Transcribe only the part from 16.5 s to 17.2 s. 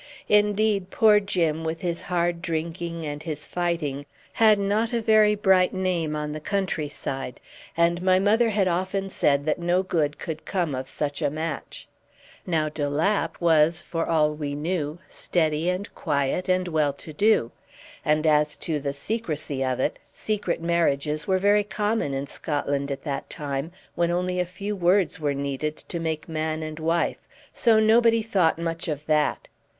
well to